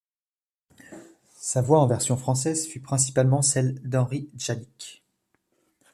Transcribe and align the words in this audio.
Sa 1.37 1.61
voix 1.61 1.79
en 1.79 1.85
version 1.85 2.17
française 2.17 2.65
fut 2.67 2.79
principalement 2.79 3.43
celle 3.43 3.87
d’Henry 3.87 4.31
Djanik. 4.35 5.03